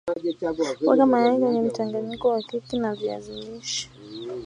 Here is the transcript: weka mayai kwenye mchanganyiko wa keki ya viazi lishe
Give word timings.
weka 0.87 1.05
mayai 1.05 1.37
kwenye 1.39 1.61
mchanganyiko 1.61 2.29
wa 2.29 2.41
keki 2.41 2.77
ya 2.77 2.95
viazi 2.95 3.31
lishe 3.41 3.89